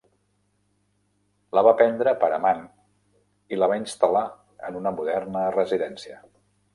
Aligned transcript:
La 1.57 1.63
va 1.67 1.73
prendre 1.81 2.13
per 2.23 2.29
amant 2.37 2.63
i 3.55 3.59
la 3.59 3.67
va 3.73 3.77
instal·lar 3.81 4.23
en 4.69 4.81
una 4.81 4.95
moderna 5.01 5.45
residència. 5.57 6.19